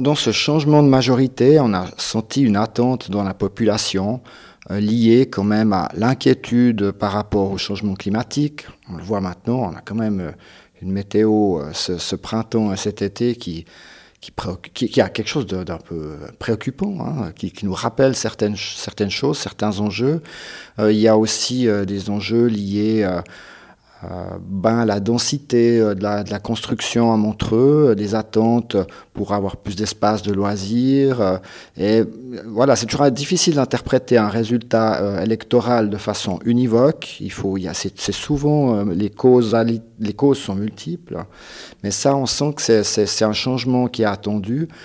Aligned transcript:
Dans 0.00 0.14
ce 0.14 0.30
changement 0.30 0.82
de 0.82 0.88
majorité, 0.88 1.58
on 1.60 1.72
a 1.72 1.86
senti 1.96 2.42
une 2.42 2.56
attente 2.56 3.10
dans 3.10 3.22
la 3.22 3.34
population 3.34 4.20
euh, 4.70 4.80
liée 4.80 5.26
quand 5.30 5.44
même 5.44 5.72
à 5.72 5.90
l'inquiétude 5.94 6.90
par 6.90 7.12
rapport 7.12 7.52
au 7.52 7.58
changement 7.58 7.94
climatique. 7.94 8.66
On 8.90 8.96
le 8.96 9.02
voit 9.02 9.20
maintenant, 9.20 9.70
on 9.72 9.76
a 9.76 9.80
quand 9.80 9.94
même 9.94 10.20
euh, 10.20 10.32
une 10.82 10.92
météo 10.92 11.60
euh, 11.60 11.72
ce, 11.72 12.16
printemps 12.16 12.72
et 12.72 12.76
cet 12.76 13.00
été 13.00 13.36
qui, 13.36 13.64
a 14.98 15.08
quelque 15.08 15.28
chose 15.28 15.46
d'un 15.46 15.78
peu 15.78 16.16
préoccupant, 16.38 16.96
hein, 17.00 17.32
qui, 17.34 17.52
nous 17.62 17.72
rappelle 17.72 18.16
certaines, 18.16 18.56
choses, 18.56 19.38
certains 19.38 19.78
enjeux. 19.78 20.20
il 20.78 20.96
y 20.96 21.08
a 21.08 21.16
aussi 21.16 21.68
des 21.86 22.10
enjeux 22.10 22.46
liés 22.46 23.08
ben, 24.02 24.84
la 24.84 25.00
densité 25.00 25.80
euh, 25.80 25.94
de 25.94 26.02
la, 26.02 26.38
construction 26.38 27.12
à 27.12 27.16
Montreux, 27.16 27.88
euh, 27.90 27.94
des 27.94 28.14
attentes 28.14 28.76
pour 29.14 29.32
avoir 29.32 29.56
plus 29.56 29.74
d'espace 29.74 30.22
de 30.22 30.32
loisirs. 30.32 31.40
Et 31.78 32.02
voilà, 32.46 32.76
c'est 32.76 32.86
toujours 32.86 33.10
difficile 33.10 33.54
d'interpréter 33.54 34.18
un 34.18 34.28
résultat 34.28 35.22
électoral 35.22 35.88
de 35.88 35.96
façon 35.96 36.38
univoque. 36.44 37.18
Il 37.20 37.32
faut, 37.32 37.56
c'est, 37.72 38.12
souvent 38.12 38.84
les 38.84 39.08
causes, 39.08 39.56
les 39.98 40.12
causes 40.12 40.38
sont 40.38 40.54
multiples, 40.54 41.24
mais 41.82 41.90
ça, 41.90 42.14
on 42.14 42.26
sent 42.26 42.52
que 42.56 42.82
c'est 42.82 43.24
un 43.24 43.32
changement 43.32 43.88
qui 43.88 44.02
est 44.02 44.06
attendu. 44.06 44.68